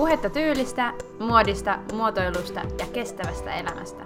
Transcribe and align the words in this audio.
Puhetta 0.00 0.30
tyylistä, 0.30 0.92
muodista, 1.18 1.78
muotoilusta 1.92 2.60
ja 2.60 2.86
kestävästä 2.92 3.54
elämästä. 3.54 4.04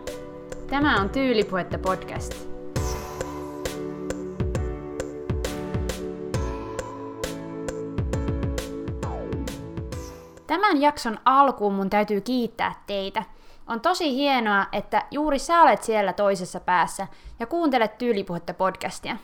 Tämä 0.70 1.00
on 1.00 1.10
Tyylipuhetta 1.10 1.78
podcast. 1.78 2.34
Tämän 10.46 10.80
jakson 10.80 11.18
alkuun 11.24 11.74
mun 11.74 11.90
täytyy 11.90 12.20
kiittää 12.20 12.82
teitä. 12.86 13.22
On 13.66 13.80
tosi 13.80 14.14
hienoa, 14.14 14.66
että 14.72 15.02
juuri 15.10 15.38
sä 15.38 15.62
olet 15.62 15.82
siellä 15.82 16.12
toisessa 16.12 16.60
päässä 16.60 17.06
ja 17.40 17.46
kuuntelet 17.46 17.98
Tyylipuhetta 17.98 18.54
podcastia. 18.54 19.16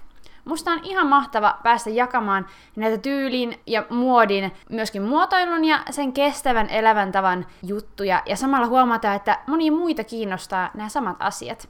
Musta 0.44 0.70
on 0.70 0.80
ihan 0.82 1.06
mahtava 1.06 1.58
päästä 1.62 1.90
jakamaan 1.90 2.46
näitä 2.76 2.98
tyylin 2.98 3.60
ja 3.66 3.84
muodin, 3.90 4.52
myöskin 4.70 5.02
muotoilun 5.02 5.64
ja 5.64 5.82
sen 5.90 6.12
kestävän 6.12 6.70
elävän 6.70 7.12
tavan 7.12 7.46
juttuja, 7.62 8.22
ja 8.26 8.36
samalla 8.36 8.66
huomata, 8.66 9.14
että 9.14 9.38
moni 9.46 9.70
muita 9.70 10.04
kiinnostaa 10.04 10.70
nämä 10.74 10.88
samat 10.88 11.16
asiat. 11.20 11.68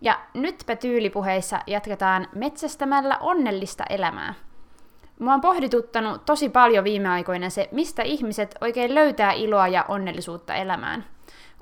Ja 0.00 0.20
nytpä 0.34 0.76
tyylipuheissa 0.76 1.60
jatketaan 1.66 2.28
metsästämällä 2.34 3.18
onnellista 3.20 3.84
elämää. 3.90 4.34
Mua 5.18 5.34
on 5.34 5.40
pohdituttanut 5.40 6.24
tosi 6.26 6.48
paljon 6.48 6.84
viime 6.84 7.08
aikoina 7.08 7.50
se, 7.50 7.68
mistä 7.72 8.02
ihmiset 8.02 8.54
oikein 8.60 8.94
löytää 8.94 9.32
iloa 9.32 9.68
ja 9.68 9.84
onnellisuutta 9.88 10.54
elämään. 10.54 11.04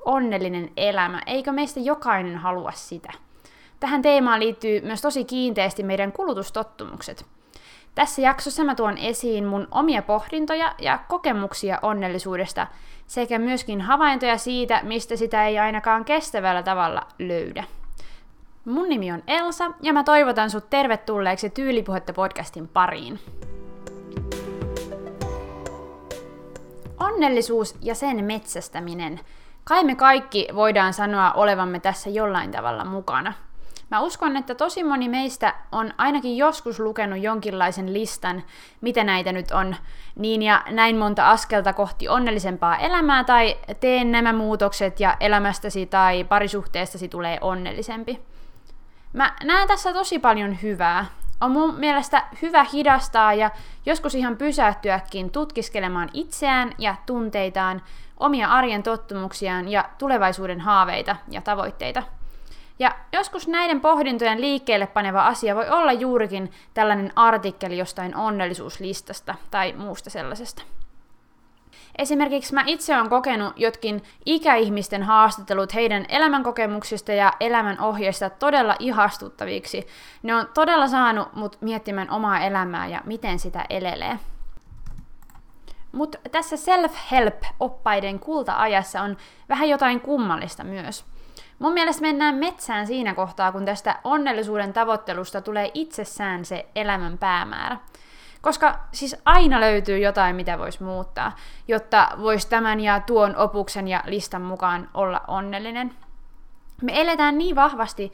Onnellinen 0.05 0.71
elämä, 0.77 1.21
eikö 1.25 1.51
meistä 1.51 1.79
jokainen 1.79 2.37
halua 2.37 2.71
sitä? 2.71 3.13
Tähän 3.85 4.01
teemaan 4.01 4.39
liittyy 4.39 4.81
myös 4.81 5.01
tosi 5.01 5.25
kiinteästi 5.25 5.83
meidän 5.83 6.11
kulutustottumukset. 6.11 7.25
Tässä 7.95 8.21
jaksossa 8.21 8.63
mä 8.63 8.75
tuon 8.75 8.97
esiin 8.97 9.45
mun 9.45 9.67
omia 9.71 10.01
pohdintoja 10.01 10.75
ja 10.79 10.99
kokemuksia 11.07 11.79
onnellisuudesta 11.81 12.67
sekä 13.07 13.39
myöskin 13.39 13.81
havaintoja 13.81 14.37
siitä, 14.37 14.79
mistä 14.83 15.15
sitä 15.15 15.47
ei 15.47 15.59
ainakaan 15.59 16.05
kestävällä 16.05 16.63
tavalla 16.63 17.01
löydä. 17.19 17.63
Mun 18.65 18.89
nimi 18.89 19.11
on 19.11 19.23
Elsa 19.27 19.71
ja 19.81 19.93
mä 19.93 20.03
toivotan 20.03 20.49
sut 20.49 20.69
tervetulleeksi 20.69 21.49
Tyylipuhetta 21.49 22.13
podcastin 22.13 22.67
pariin. 22.67 23.19
Onnellisuus 26.99 27.75
ja 27.81 27.95
sen 27.95 28.25
metsästäminen. 28.25 29.19
Kai 29.63 29.83
me 29.83 29.95
kaikki 29.95 30.47
voidaan 30.55 30.93
sanoa 30.93 31.31
olevamme 31.31 31.79
tässä 31.79 32.09
jollain 32.09 32.51
tavalla 32.51 32.85
mukana– 32.85 33.33
Mä 33.91 33.99
uskon, 33.99 34.37
että 34.37 34.55
tosi 34.55 34.83
moni 34.83 35.09
meistä 35.09 35.53
on 35.71 35.93
ainakin 35.97 36.37
joskus 36.37 36.79
lukenut 36.79 37.19
jonkinlaisen 37.19 37.93
listan, 37.93 38.43
mitä 38.81 39.03
näitä 39.03 39.31
nyt 39.31 39.51
on, 39.51 39.75
niin 40.15 40.41
ja 40.41 40.63
näin 40.69 40.97
monta 40.97 41.29
askelta 41.29 41.73
kohti 41.73 42.09
onnellisempaa 42.09 42.77
elämää, 42.77 43.23
tai 43.23 43.57
teen 43.79 44.11
nämä 44.11 44.33
muutokset 44.33 44.99
ja 44.99 45.17
elämästäsi 45.19 45.85
tai 45.85 46.23
parisuhteestasi 46.23 47.07
tulee 47.07 47.37
onnellisempi. 47.41 48.19
Mä 49.13 49.33
näen 49.43 49.67
tässä 49.67 49.93
tosi 49.93 50.19
paljon 50.19 50.57
hyvää. 50.61 51.05
On 51.41 51.51
mun 51.51 51.75
mielestä 51.75 52.23
hyvä 52.41 52.65
hidastaa 52.73 53.33
ja 53.33 53.51
joskus 53.85 54.15
ihan 54.15 54.37
pysähtyäkin 54.37 55.29
tutkiskelemaan 55.29 56.09
itseään 56.13 56.71
ja 56.77 56.95
tunteitaan, 57.05 57.81
omia 58.17 58.47
arjen 58.47 58.83
tottumuksiaan 58.83 59.67
ja 59.67 59.89
tulevaisuuden 59.97 60.61
haaveita 60.61 61.15
ja 61.29 61.41
tavoitteita– 61.41 62.03
ja 62.79 62.91
joskus 63.13 63.47
näiden 63.47 63.81
pohdintojen 63.81 64.41
liikkeelle 64.41 64.87
paneva 64.87 65.25
asia 65.25 65.55
voi 65.55 65.69
olla 65.69 65.93
juurikin 65.93 66.51
tällainen 66.73 67.11
artikkeli 67.15 67.77
jostain 67.77 68.15
onnellisuuslistasta 68.15 69.35
tai 69.51 69.73
muusta 69.73 70.09
sellaisesta. 70.09 70.63
Esimerkiksi 71.97 72.53
mä 72.53 72.63
itse 72.65 72.97
olen 72.97 73.09
kokenut 73.09 73.53
jotkin 73.55 74.03
ikäihmisten 74.25 75.03
haastattelut 75.03 75.73
heidän 75.73 76.05
elämänkokemuksista 76.09 77.11
ja 77.11 77.33
elämän 77.39 77.81
ohjeista 77.81 78.29
todella 78.29 78.75
ihastuttaviksi. 78.79 79.87
Ne 80.23 80.35
on 80.35 80.47
todella 80.53 80.87
saanut 80.87 81.33
mut 81.33 81.57
miettimään 81.61 82.09
omaa 82.09 82.39
elämää 82.39 82.87
ja 82.87 83.01
miten 83.05 83.39
sitä 83.39 83.65
elelee. 83.69 84.19
Mutta 85.91 86.17
tässä 86.31 86.57
self-help-oppaiden 86.57 88.19
kulta-ajassa 88.19 89.01
on 89.01 89.17
vähän 89.49 89.69
jotain 89.69 90.01
kummallista 90.01 90.63
myös– 90.63 91.05
Mun 91.59 91.73
mielestä 91.73 92.01
mennään 92.01 92.35
metsään 92.35 92.87
siinä 92.87 93.13
kohtaa, 93.13 93.51
kun 93.51 93.65
tästä 93.65 93.99
onnellisuuden 94.03 94.73
tavoittelusta 94.73 95.41
tulee 95.41 95.71
itsessään 95.73 96.45
se 96.45 96.65
elämän 96.75 97.17
päämäärä. 97.17 97.77
Koska 98.41 98.79
siis 98.91 99.15
aina 99.25 99.59
löytyy 99.59 99.99
jotain, 99.99 100.35
mitä 100.35 100.59
voisi 100.59 100.83
muuttaa, 100.83 101.35
jotta 101.67 102.07
voisi 102.21 102.49
tämän 102.49 102.79
ja 102.79 102.99
tuon 102.99 103.35
opuksen 103.35 103.87
ja 103.87 104.03
listan 104.05 104.41
mukaan 104.41 104.89
olla 104.93 105.21
onnellinen. 105.27 105.93
Me 106.81 107.01
eletään 107.01 107.37
niin 107.37 107.55
vahvasti 107.55 108.11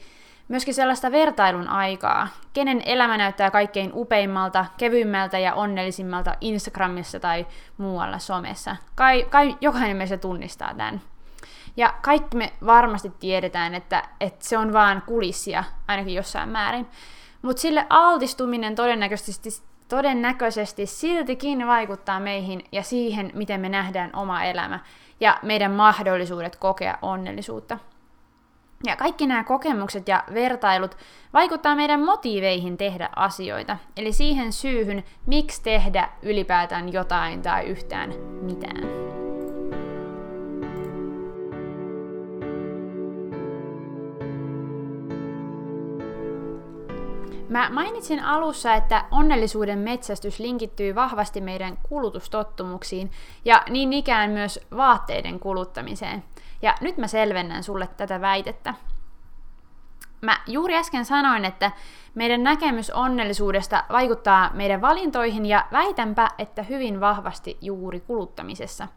myöskin 0.48 0.74
sellaista 0.74 1.12
vertailun 1.12 1.68
aikaa, 1.68 2.28
kenen 2.52 2.82
elämä 2.86 3.16
näyttää 3.16 3.50
kaikkein 3.50 3.90
upeimmalta, 3.94 4.66
kevyimmältä 4.76 5.38
ja 5.38 5.54
onnellisimmalta 5.54 6.34
Instagramissa 6.40 7.20
tai 7.20 7.46
muualla 7.78 8.18
somessa. 8.18 8.76
Kai, 8.94 9.26
kai 9.30 9.56
jokainen 9.60 9.96
meistä 9.96 10.16
tunnistaa 10.16 10.74
tämän. 10.74 11.00
Ja 11.76 11.94
kaikki 12.02 12.36
me 12.36 12.52
varmasti 12.66 13.12
tiedetään, 13.20 13.74
että, 13.74 14.02
että 14.20 14.44
se 14.44 14.58
on 14.58 14.72
vaan 14.72 15.02
kulissia, 15.06 15.64
ainakin 15.88 16.14
jossain 16.14 16.48
määrin. 16.48 16.86
Mutta 17.42 17.62
sille 17.62 17.86
altistuminen 17.90 18.74
todennäköisesti, 18.74 19.50
todennäköisesti 19.88 20.86
siltikin 20.86 21.66
vaikuttaa 21.66 22.20
meihin 22.20 22.64
ja 22.72 22.82
siihen, 22.82 23.30
miten 23.34 23.60
me 23.60 23.68
nähdään 23.68 24.10
oma 24.16 24.44
elämä 24.44 24.80
ja 25.20 25.38
meidän 25.42 25.70
mahdollisuudet 25.70 26.56
kokea 26.56 26.98
onnellisuutta. 27.02 27.78
Ja 28.86 28.96
kaikki 28.96 29.26
nämä 29.26 29.44
kokemukset 29.44 30.08
ja 30.08 30.24
vertailut 30.34 30.96
vaikuttaa 31.32 31.74
meidän 31.74 32.00
motiiveihin 32.00 32.76
tehdä 32.76 33.08
asioita, 33.16 33.76
eli 33.96 34.12
siihen 34.12 34.52
syyhyn, 34.52 35.04
miksi 35.26 35.62
tehdä 35.62 36.08
ylipäätään 36.22 36.92
jotain 36.92 37.42
tai 37.42 37.64
yhtään 37.64 38.12
mitään. 38.42 39.21
Mä 47.52 47.70
mainitsin 47.70 48.24
alussa, 48.24 48.74
että 48.74 49.04
onnellisuuden 49.10 49.78
metsästys 49.78 50.38
linkittyy 50.38 50.94
vahvasti 50.94 51.40
meidän 51.40 51.78
kulutustottumuksiin 51.88 53.10
ja 53.44 53.62
niin 53.70 53.92
ikään 53.92 54.30
myös 54.30 54.60
vaatteiden 54.76 55.40
kuluttamiseen. 55.40 56.24
Ja 56.62 56.74
nyt 56.80 56.96
mä 56.96 57.06
selvennän 57.06 57.62
sulle 57.62 57.88
tätä 57.96 58.20
väitettä. 58.20 58.74
Mä 60.20 60.40
juuri 60.46 60.76
äsken 60.76 61.04
sanoin, 61.04 61.44
että 61.44 61.70
meidän 62.14 62.42
näkemys 62.42 62.90
onnellisuudesta 62.90 63.84
vaikuttaa 63.90 64.50
meidän 64.54 64.80
valintoihin 64.80 65.46
ja 65.46 65.66
väitänpä, 65.72 66.28
että 66.38 66.62
hyvin 66.62 67.00
vahvasti 67.00 67.58
juuri 67.60 68.00
kuluttamisessa– 68.00 68.88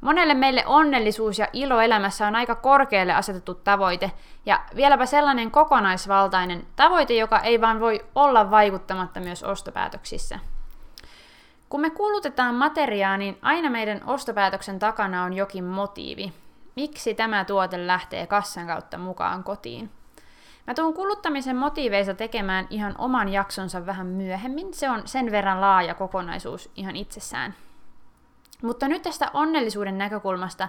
Monelle 0.00 0.34
meille 0.34 0.62
onnellisuus 0.66 1.38
ja 1.38 1.48
ilo 1.52 1.80
elämässä 1.80 2.26
on 2.26 2.36
aika 2.36 2.54
korkealle 2.54 3.14
asetettu 3.14 3.54
tavoite, 3.54 4.12
ja 4.46 4.60
vieläpä 4.76 5.06
sellainen 5.06 5.50
kokonaisvaltainen 5.50 6.66
tavoite, 6.76 7.14
joka 7.14 7.38
ei 7.38 7.60
vaan 7.60 7.80
voi 7.80 8.04
olla 8.14 8.50
vaikuttamatta 8.50 9.20
myös 9.20 9.42
ostopäätöksissä. 9.42 10.38
Kun 11.68 11.80
me 11.80 11.90
kulutetaan 11.90 12.54
materiaa, 12.54 13.16
niin 13.16 13.38
aina 13.42 13.70
meidän 13.70 14.00
ostopäätöksen 14.06 14.78
takana 14.78 15.24
on 15.24 15.32
jokin 15.32 15.64
motiivi. 15.64 16.32
Miksi 16.76 17.14
tämä 17.14 17.44
tuote 17.44 17.86
lähtee 17.86 18.26
kassan 18.26 18.66
kautta 18.66 18.98
mukaan 18.98 19.44
kotiin? 19.44 19.90
Mä 20.66 20.74
tuun 20.74 20.94
kuluttamisen 20.94 21.56
motiiveista 21.56 22.14
tekemään 22.14 22.66
ihan 22.70 22.94
oman 22.98 23.28
jaksonsa 23.28 23.86
vähän 23.86 24.06
myöhemmin. 24.06 24.74
Se 24.74 24.90
on 24.90 25.02
sen 25.04 25.30
verran 25.30 25.60
laaja 25.60 25.94
kokonaisuus 25.94 26.70
ihan 26.76 26.96
itsessään. 26.96 27.54
Mutta 28.62 28.88
nyt 28.88 29.02
tästä 29.02 29.30
onnellisuuden 29.34 29.98
näkökulmasta 29.98 30.68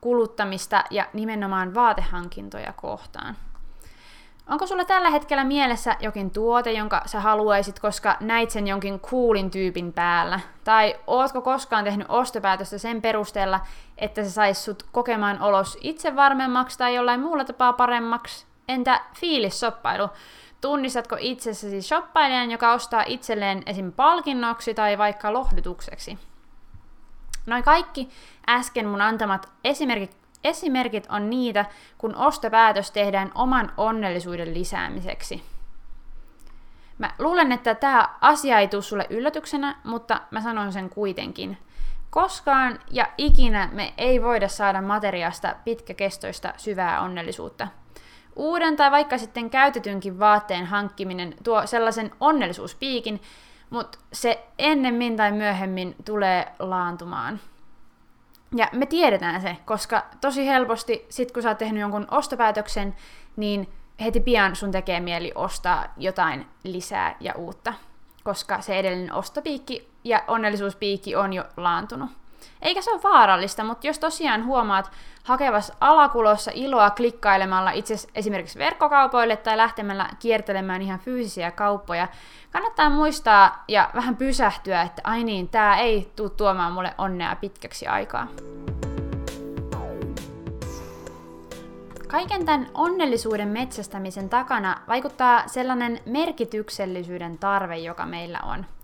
kuluttamista 0.00 0.84
ja 0.90 1.06
nimenomaan 1.12 1.74
vaatehankintoja 1.74 2.72
kohtaan. 2.72 3.36
Onko 4.48 4.66
sulla 4.66 4.84
tällä 4.84 5.10
hetkellä 5.10 5.44
mielessä 5.44 5.96
jokin 6.00 6.30
tuote, 6.30 6.72
jonka 6.72 7.02
sä 7.06 7.20
haluaisit, 7.20 7.80
koska 7.80 8.16
näit 8.20 8.50
sen 8.50 8.66
jonkin 8.66 9.00
coolin 9.00 9.50
tyypin 9.50 9.92
päällä? 9.92 10.40
Tai 10.64 10.96
ootko 11.06 11.40
koskaan 11.40 11.84
tehnyt 11.84 12.06
ostopäätöstä 12.10 12.78
sen 12.78 13.02
perusteella, 13.02 13.60
että 13.98 14.24
se 14.24 14.30
saisi 14.30 14.62
sut 14.62 14.82
kokemaan 14.92 15.42
olos 15.42 15.78
itse 15.80 16.16
varmemmaksi 16.16 16.78
tai 16.78 16.94
jollain 16.94 17.20
muulla 17.20 17.44
tapaa 17.44 17.72
paremmaksi? 17.72 18.46
Entä 18.68 19.00
fiilissoppailu? 19.14 20.08
Tunnistatko 20.60 21.16
itsessäsi 21.20 21.82
shoppailijan, 21.82 22.50
joka 22.50 22.72
ostaa 22.72 23.04
itselleen 23.06 23.62
esim. 23.66 23.92
palkinnoksi 23.92 24.74
tai 24.74 24.98
vaikka 24.98 25.32
lohdutukseksi? 25.32 26.18
Noin 27.48 27.62
kaikki 27.62 28.08
äsken 28.48 28.86
mun 28.86 29.00
antamat 29.00 29.48
esimerkit, 29.64 30.16
esimerkit 30.44 31.06
on 31.10 31.30
niitä, 31.30 31.64
kun 31.98 32.16
ostopäätös 32.16 32.90
tehdään 32.90 33.32
oman 33.34 33.72
onnellisuuden 33.76 34.54
lisäämiseksi. 34.54 35.42
Mä 36.98 37.10
luulen, 37.18 37.52
että 37.52 37.74
tämä 37.74 38.08
asia 38.20 38.58
ei 38.58 38.68
tule 38.68 38.82
sulle 38.82 39.06
yllätyksenä, 39.10 39.76
mutta 39.84 40.20
mä 40.30 40.40
sanon 40.40 40.72
sen 40.72 40.90
kuitenkin. 40.90 41.58
Koskaan 42.10 42.78
ja 42.90 43.06
ikinä 43.18 43.68
me 43.72 43.94
ei 43.98 44.22
voida 44.22 44.48
saada 44.48 44.82
materiaasta 44.82 45.54
pitkäkestoista 45.64 46.52
syvää 46.56 47.00
onnellisuutta. 47.00 47.68
Uuden 48.36 48.76
tai 48.76 48.90
vaikka 48.90 49.18
sitten 49.18 49.50
käytetynkin 49.50 50.18
vaatteen 50.18 50.66
hankkiminen 50.66 51.34
tuo 51.44 51.66
sellaisen 51.66 52.10
onnellisuuspiikin, 52.20 53.20
mutta 53.70 53.98
se 54.12 54.46
ennemmin 54.58 55.16
tai 55.16 55.32
myöhemmin 55.32 55.96
tulee 56.04 56.52
laantumaan. 56.58 57.40
Ja 58.56 58.68
me 58.72 58.86
tiedetään 58.86 59.40
se, 59.40 59.56
koska 59.64 60.06
tosi 60.20 60.46
helposti, 60.46 61.06
sit 61.08 61.32
kun 61.32 61.42
sä 61.42 61.48
oot 61.48 61.58
tehnyt 61.58 61.80
jonkun 61.80 62.06
ostopäätöksen, 62.10 62.94
niin 63.36 63.68
heti 64.00 64.20
pian 64.20 64.56
sun 64.56 64.70
tekee 64.70 65.00
mieli 65.00 65.32
ostaa 65.34 65.84
jotain 65.96 66.46
lisää 66.64 67.16
ja 67.20 67.34
uutta, 67.34 67.74
koska 68.24 68.60
se 68.60 68.78
edellinen 68.78 69.12
ostopiikki 69.12 69.88
ja 70.04 70.24
onnellisuuspiikki 70.28 71.16
on 71.16 71.32
jo 71.32 71.44
laantunut. 71.56 72.10
Eikä 72.62 72.82
se 72.82 72.90
ole 72.90 73.02
vaarallista, 73.02 73.64
mutta 73.64 73.86
jos 73.86 73.98
tosiaan 73.98 74.44
huomaat 74.44 74.90
hakevas 75.24 75.72
alakulossa 75.80 76.50
iloa 76.54 76.90
klikkailemalla 76.90 77.70
itse 77.70 77.94
esimerkiksi 78.14 78.58
verkkokaupoille 78.58 79.36
tai 79.36 79.56
lähtemällä 79.56 80.08
kiertelemään 80.18 80.82
ihan 80.82 80.98
fyysisiä 80.98 81.50
kauppoja, 81.50 82.08
kannattaa 82.50 82.90
muistaa 82.90 83.64
ja 83.68 83.90
vähän 83.94 84.16
pysähtyä, 84.16 84.82
että 84.82 85.02
ai 85.04 85.24
niin, 85.24 85.48
tämä 85.48 85.78
ei 85.78 86.12
tule 86.16 86.30
tuomaan 86.30 86.72
mulle 86.72 86.94
onnea 86.98 87.36
pitkäksi 87.36 87.86
aikaa. 87.86 88.26
Kaiken 92.08 92.46
tämän 92.46 92.66
onnellisuuden 92.74 93.48
metsästämisen 93.48 94.28
takana 94.28 94.80
vaikuttaa 94.88 95.42
sellainen 95.48 96.00
merkityksellisyyden 96.06 97.38
tarve, 97.38 97.76
joka 97.78 98.06
meillä 98.06 98.40
on– 98.40 98.66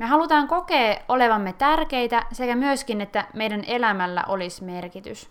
me 0.00 0.06
halutaan 0.06 0.48
kokea 0.48 0.96
olevamme 1.08 1.52
tärkeitä 1.52 2.26
sekä 2.32 2.56
myöskin, 2.56 3.00
että 3.00 3.24
meidän 3.34 3.64
elämällä 3.66 4.24
olisi 4.28 4.64
merkitys. 4.64 5.30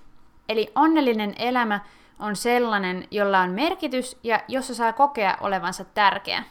Eli 0.50 0.71
onnellinen 0.75 1.33
elämä 1.39 1.80
on 2.19 2.36
sellainen, 2.36 3.07
jolla 3.12 3.39
on 3.39 3.50
merkitys 3.50 4.18
ja 4.24 4.42
jossa 4.48 4.75
saa 4.75 4.94
kokea 4.94 5.38
olevansa 5.42 5.86
tärkeä. 5.86 6.44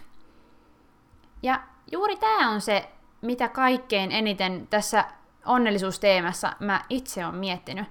Ja 1.42 1.60
juuri 1.92 2.16
tämä 2.16 2.50
on 2.50 2.60
se, 2.60 2.88
mitä 3.20 3.48
kaikkein 3.48 4.12
eniten 4.12 4.66
tässä 4.70 5.04
onnellisuusteemassa 5.46 6.52
mä 6.60 6.80
itse 6.90 7.26
olen 7.26 7.36
miettinyt. 7.36 7.86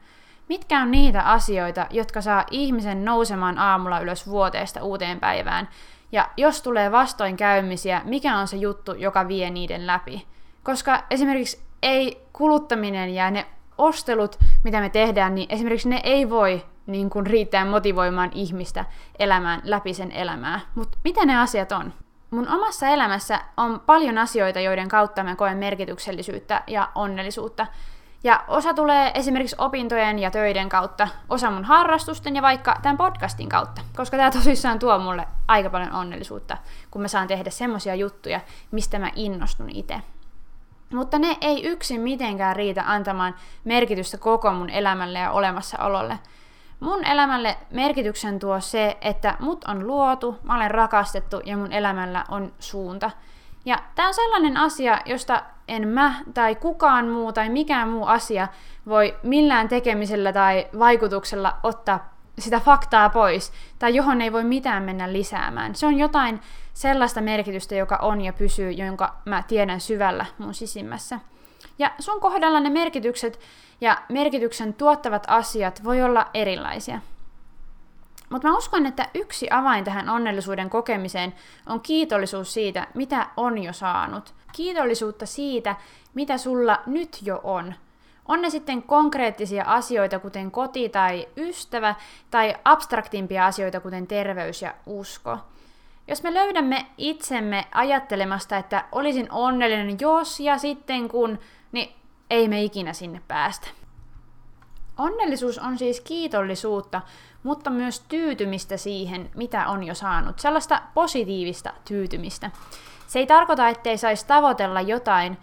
Mitkä 0.49 0.81
on 0.81 0.91
niitä 0.91 1.21
asioita, 1.21 1.87
jotka 1.89 2.21
saa 2.21 2.45
ihmisen 2.51 3.05
nousemaan 3.05 3.59
aamulla 3.59 3.99
ylös 3.99 4.27
vuoteesta 4.27 4.83
uuteen 4.83 5.19
päivään 5.19 5.69
ja 6.11 6.29
jos 6.37 6.61
tulee 6.61 6.91
vastoinkäymisiä, 6.91 8.01
mikä 8.05 8.37
on 8.37 8.47
se 8.47 8.57
juttu, 8.57 8.93
joka 8.93 9.27
vie 9.27 9.49
niiden 9.49 9.87
läpi? 9.87 10.27
Koska 10.63 11.03
esimerkiksi 11.09 11.61
ei 11.81 12.27
kuluttaminen 12.33 13.09
ja 13.09 13.31
ne 13.31 13.45
ostelut, 13.77 14.39
mitä 14.63 14.81
me 14.81 14.89
tehdään, 14.89 15.35
niin 15.35 15.47
esimerkiksi 15.49 15.89
ne 15.89 16.01
ei 16.03 16.29
voi 16.29 16.65
niin 16.87 17.09
kuin 17.09 17.27
riittää 17.27 17.65
motivoimaan 17.65 18.31
ihmistä 18.33 18.85
elämään 19.19 19.61
läpi 19.63 19.93
sen 19.93 20.11
elämää. 20.11 20.59
Mutta 20.75 20.97
mitä 21.03 21.25
ne 21.25 21.39
asiat 21.39 21.71
on? 21.71 21.93
Mun 22.31 22.47
omassa 22.47 22.87
elämässä 22.87 23.39
on 23.57 23.79
paljon 23.79 24.17
asioita, 24.17 24.59
joiden 24.59 24.87
kautta 24.87 25.23
mä 25.23 25.35
koen 25.35 25.57
merkityksellisyyttä 25.57 26.63
ja 26.67 26.89
onnellisuutta. 26.95 27.67
Ja 28.23 28.43
osa 28.47 28.73
tulee 28.73 29.11
esimerkiksi 29.13 29.55
opintojen 29.59 30.19
ja 30.19 30.31
töiden 30.31 30.69
kautta, 30.69 31.07
osa 31.29 31.51
mun 31.51 31.65
harrastusten 31.65 32.35
ja 32.35 32.41
vaikka 32.41 32.75
tämän 32.81 32.97
podcastin 32.97 33.49
kautta, 33.49 33.81
koska 33.95 34.17
tämä 34.17 34.31
tosissaan 34.31 34.79
tuo 34.79 34.99
mulle 34.99 35.27
aika 35.47 35.69
paljon 35.69 35.93
onnellisuutta, 35.93 36.57
kun 36.91 37.01
mä 37.01 37.07
saan 37.07 37.27
tehdä 37.27 37.49
semmosia 37.49 37.95
juttuja, 37.95 38.39
mistä 38.71 38.99
mä 38.99 39.11
innostun 39.15 39.69
itse. 39.69 40.01
Mutta 40.93 41.19
ne 41.19 41.37
ei 41.41 41.65
yksin 41.65 42.01
mitenkään 42.01 42.55
riitä 42.55 42.83
antamaan 42.87 43.35
merkitystä 43.63 44.17
koko 44.17 44.51
mun 44.51 44.69
elämälle 44.69 45.19
ja 45.19 45.31
olemassaololle. 45.31 46.19
Mun 46.79 47.05
elämälle 47.05 47.57
merkityksen 47.71 48.39
tuo 48.39 48.59
se, 48.59 48.97
että 49.01 49.35
mut 49.39 49.65
on 49.65 49.87
luotu, 49.87 50.35
mä 50.43 50.55
olen 50.55 50.71
rakastettu 50.71 51.41
ja 51.45 51.57
mun 51.57 51.71
elämällä 51.71 52.25
on 52.29 52.53
suunta– 52.59 53.11
ja 53.67 53.79
tämä 53.95 54.07
on 54.07 54.13
sellainen 54.13 54.57
asia, 54.57 55.01
josta 55.05 55.43
en 55.67 55.87
mä 55.87 56.15
tai 56.33 56.55
kukaan 56.55 57.07
muu 57.07 57.33
tai 57.33 57.49
mikään 57.49 57.89
muu 57.89 58.05
asia 58.05 58.47
voi 58.87 59.15
millään 59.23 59.69
tekemisellä 59.69 60.33
tai 60.33 60.67
vaikutuksella 60.79 61.57
ottaa 61.63 62.17
sitä 62.39 62.59
faktaa 62.59 63.09
pois, 63.09 63.53
tai 63.79 63.95
johon 63.95 64.21
ei 64.21 64.33
voi 64.33 64.43
mitään 64.43 64.83
mennä 64.83 65.13
lisäämään. 65.13 65.75
Se 65.75 65.85
on 65.85 65.97
jotain 65.97 66.41
sellaista 66.73 67.21
merkitystä, 67.21 67.75
joka 67.75 67.95
on 68.01 68.21
ja 68.21 68.33
pysyy, 68.33 68.71
jonka 68.71 69.15
mä 69.25 69.43
tiedän 69.47 69.79
syvällä 69.81 70.25
mun 70.37 70.53
sisimmässä. 70.53 71.19
Ja 71.79 71.91
sun 71.99 72.19
kohdalla 72.19 72.59
ne 72.59 72.69
merkitykset 72.69 73.39
ja 73.81 73.97
merkityksen 74.09 74.73
tuottavat 74.73 75.23
asiat 75.27 75.83
voi 75.83 76.01
olla 76.01 76.25
erilaisia. 76.33 76.99
Mutta 78.29 78.47
mä 78.47 78.57
uskon, 78.57 78.85
että 78.85 79.09
yksi 79.13 79.47
avain 79.51 79.83
tähän 79.83 80.09
onnellisuuden 80.09 80.69
kokemiseen 80.69 81.33
on 81.65 81.81
kiitollisuus 81.81 82.53
siitä, 82.53 82.87
mitä 82.93 83.27
on 83.37 83.57
jo 83.57 83.73
saanut. 83.73 84.33
Kiitollisuutta 84.57 85.25
siitä, 85.25 85.75
mitä 86.13 86.37
sulla 86.37 86.79
nyt 86.85 87.17
jo 87.21 87.39
on. 87.43 87.73
On 88.27 88.41
ne 88.41 88.49
sitten 88.49 88.83
konkreettisia 88.83 89.63
asioita, 89.63 90.19
kuten 90.19 90.51
koti 90.51 90.89
tai 90.89 91.27
ystävä, 91.37 91.95
tai 92.31 92.55
abstraktimpia 92.65 93.45
asioita, 93.45 93.79
kuten 93.79 94.07
terveys 94.07 94.61
ja 94.61 94.73
usko. 94.85 95.37
Jos 96.07 96.23
me 96.23 96.33
löydämme 96.33 96.85
itsemme 96.97 97.65
ajattelemasta, 97.71 98.57
että 98.57 98.85
olisin 98.91 99.31
onnellinen 99.31 99.97
jos 99.99 100.39
ja 100.39 100.57
sitten 100.57 101.09
kun, 101.09 101.39
niin 101.71 101.95
ei 102.29 102.47
me 102.47 102.63
ikinä 102.63 102.93
sinne 102.93 103.21
päästä. 103.27 103.67
Onnellisuus 104.97 105.59
on 105.59 105.77
siis 105.77 106.01
kiitollisuutta, 106.01 107.01
mutta 107.43 107.69
myös 107.69 107.99
tyytymistä 107.99 108.77
siihen, 108.77 109.29
mitä 109.35 109.67
on 109.67 109.83
jo 109.83 109.95
saanut. 109.95 110.39
Sellaista 110.39 110.81
positiivista 110.93 111.73
tyytymistä. 111.87 112.51
Se 113.07 113.19
ei 113.19 113.27
tarkoita, 113.27 113.69
ettei 113.69 113.97
saisi 113.97 114.27
tavoitella 114.27 114.81
jotain, 114.81 115.37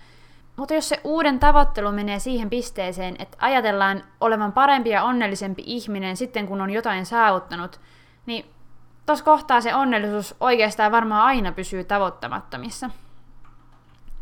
mutta 0.56 0.74
jos 0.74 0.88
se 0.88 1.00
uuden 1.04 1.38
tavoittelu 1.38 1.92
menee 1.92 2.18
siihen 2.18 2.50
pisteeseen, 2.50 3.16
että 3.18 3.36
ajatellaan 3.40 4.04
olevan 4.20 4.52
parempi 4.52 4.90
ja 4.90 5.04
onnellisempi 5.04 5.62
ihminen 5.66 6.16
sitten, 6.16 6.46
kun 6.46 6.60
on 6.60 6.70
jotain 6.70 7.06
saavuttanut, 7.06 7.80
niin 8.26 8.46
tuossa 9.06 9.24
kohtaa 9.24 9.60
se 9.60 9.74
onnellisuus 9.74 10.34
oikeastaan 10.40 10.92
varmaan 10.92 11.24
aina 11.24 11.52
pysyy 11.52 11.84
tavoittamattomissa. 11.84 12.90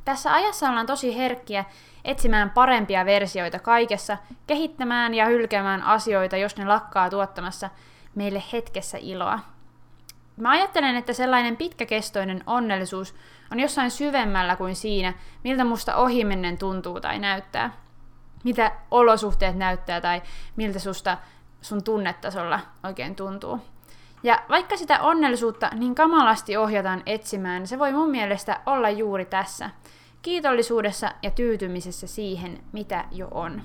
Tässä 0.04 0.34
ajassa 0.34 0.68
ollaan 0.68 0.86
tosi 0.86 1.16
herkkiä 1.16 1.64
etsimään 2.04 2.50
parempia 2.50 3.04
versioita 3.04 3.58
kaikessa, 3.58 4.18
kehittämään 4.46 5.14
ja 5.14 5.26
hylkäämään 5.26 5.82
asioita, 5.82 6.36
jos 6.36 6.56
ne 6.56 6.64
lakkaa 6.64 7.10
tuottamassa 7.10 7.70
meille 8.14 8.42
hetkessä 8.52 8.98
iloa. 9.00 9.38
Mä 10.36 10.50
ajattelen, 10.50 10.96
että 10.96 11.12
sellainen 11.12 11.56
pitkäkestoinen 11.56 12.42
onnellisuus 12.46 13.14
on 13.52 13.60
jossain 13.60 13.90
syvemmällä 13.90 14.56
kuin 14.56 14.76
siinä, 14.76 15.14
miltä 15.44 15.64
musta 15.64 15.96
ohimennen 15.96 16.58
tuntuu 16.58 17.00
tai 17.00 17.18
näyttää. 17.18 17.70
Mitä 18.44 18.72
olosuhteet 18.90 19.56
näyttää 19.56 20.00
tai 20.00 20.22
miltä 20.56 20.78
susta 20.78 21.18
sun 21.60 21.84
tunnetasolla 21.84 22.60
oikein 22.82 23.16
tuntuu. 23.16 23.60
Ja 24.22 24.42
vaikka 24.48 24.76
sitä 24.76 25.00
onnellisuutta 25.00 25.70
niin 25.74 25.94
kamalasti 25.94 26.56
ohjataan 26.56 27.02
etsimään, 27.06 27.66
se 27.66 27.78
voi 27.78 27.92
mun 27.92 28.10
mielestä 28.10 28.60
olla 28.66 28.90
juuri 28.90 29.24
tässä– 29.24 29.70
kiitollisuudessa 30.22 31.12
ja 31.22 31.30
tyytymisessä 31.30 32.06
siihen, 32.06 32.58
mitä 32.72 33.04
jo 33.10 33.28
on. 33.30 33.62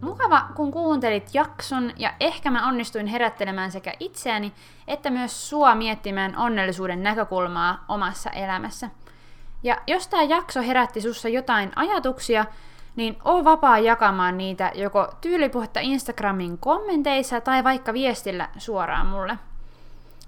Mukava, 0.00 0.42
kun 0.54 0.72
kuuntelit 0.72 1.34
jakson 1.34 1.92
ja 1.96 2.14
ehkä 2.20 2.50
mä 2.50 2.68
onnistuin 2.68 3.06
herättelemään 3.06 3.72
sekä 3.72 3.92
itseäni 4.00 4.52
että 4.88 5.10
myös 5.10 5.50
sua 5.50 5.74
miettimään 5.74 6.36
onnellisuuden 6.36 7.02
näkökulmaa 7.02 7.84
omassa 7.88 8.30
elämässä. 8.30 8.90
Ja 9.62 9.76
jos 9.86 10.08
tämä 10.08 10.22
jakso 10.22 10.62
herätti 10.62 11.00
sussa 11.00 11.28
jotain 11.28 11.72
ajatuksia, 11.76 12.44
niin 12.96 13.16
oo 13.24 13.44
vapaa 13.44 13.78
jakamaan 13.78 14.38
niitä 14.38 14.72
joko 14.74 15.08
tyylipuhetta 15.20 15.80
Instagramin 15.80 16.58
kommenteissa 16.58 17.40
tai 17.40 17.64
vaikka 17.64 17.92
viestillä 17.92 18.48
suoraan 18.58 19.06
mulle. 19.06 19.38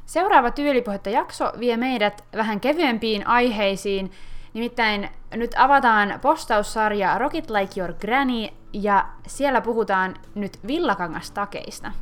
Seuraava 0.06 0.50
tyylipuhetta 0.50 1.10
jakso 1.10 1.52
vie 1.60 1.76
meidät 1.76 2.25
vähän 2.37 2.60
kevyempiin 2.60 3.26
aiheisiin, 3.26 4.12
nimittäin 4.54 5.08
nyt 5.34 5.54
avataan 5.56 6.18
postaussarja 6.22 7.18
Rocket 7.18 7.50
Like 7.50 7.80
Your 7.80 7.92
Granny 7.92 8.48
ja 8.72 9.06
siellä 9.26 9.60
puhutaan 9.60 10.14
nyt 10.34 10.58
villakangastakeista. 10.66 11.92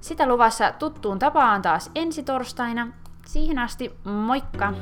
Sitä 0.00 0.26
luvassa 0.26 0.72
tuttuun 0.72 1.18
tapaan 1.18 1.62
taas 1.62 1.90
ensi 1.94 2.22
torstaina. 2.22 2.88
Siihen 3.26 3.58
asti, 3.58 3.92
moikka! 4.04 4.72